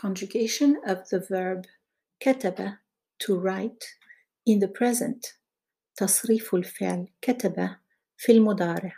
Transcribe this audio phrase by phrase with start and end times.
[0.00, 1.66] conjugation of the verb
[2.20, 2.78] كتب
[3.18, 3.84] to write
[4.46, 5.38] in the present
[5.96, 7.76] تصريف الفعل كتب
[8.16, 8.92] في المضارع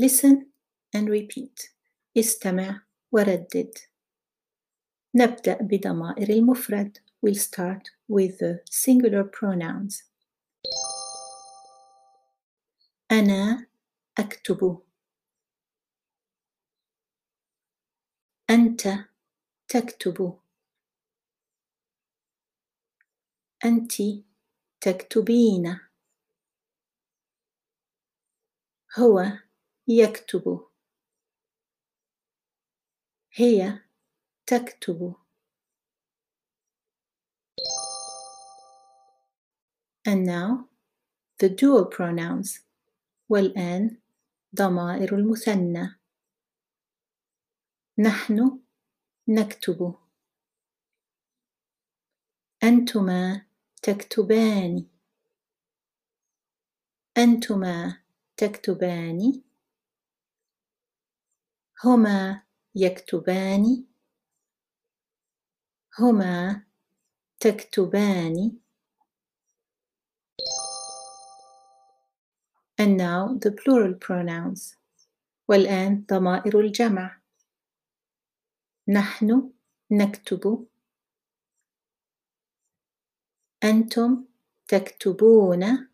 [0.00, 0.46] listen
[0.96, 1.70] and repeat
[2.18, 2.82] استمع
[3.12, 3.70] وردد
[5.14, 10.04] نبدأ بضمائر المفرد we'll start with the singular pronouns
[13.12, 13.66] أنا
[14.18, 14.82] أكتب
[18.50, 18.88] أنت
[19.67, 20.39] تكتب.
[23.65, 23.93] أنت
[24.81, 25.79] تكتبين.
[28.99, 29.23] هو
[29.87, 30.67] يكتب.
[33.33, 33.79] هي
[34.45, 35.15] تكتب.
[40.05, 40.69] And now
[41.39, 42.63] the dual pronouns.
[43.29, 44.01] والآن
[44.55, 45.99] ضمائر المثنى.
[47.99, 48.62] نحن
[49.27, 49.95] نكتب.
[52.63, 53.45] أنتما
[53.81, 54.85] تكتبان.
[57.17, 58.03] أنتما
[58.37, 59.43] تكتبان.
[61.85, 62.43] هما
[62.75, 63.85] يكتبان.
[65.99, 66.65] هما
[67.39, 68.59] تكتبان.
[72.77, 74.77] And now the plural pronouns.
[75.47, 77.22] والآن ضمائر الجمع.
[78.87, 79.51] نحن
[79.91, 80.67] نكتب.
[83.63, 84.25] أنتم
[84.67, 85.89] تكتبون.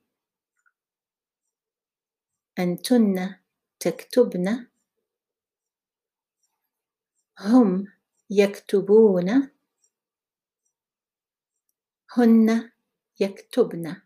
[2.59, 3.35] أنتن
[3.79, 4.67] تكتبن.
[7.39, 7.87] هم
[8.29, 9.51] يكتبون.
[12.17, 12.71] هن
[13.19, 14.01] يكتبن.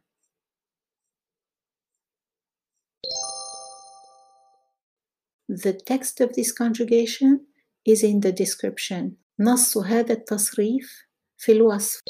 [5.50, 7.53] The text of this conjugation
[7.85, 9.17] is in the description.
[9.41, 11.03] نص هذا التصريف
[11.39, 12.01] في الوصف.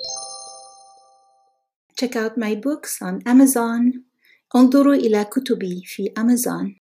[2.00, 4.02] Check out my books on Amazon.
[4.56, 6.74] انظروا إلى كتبي في Amazon.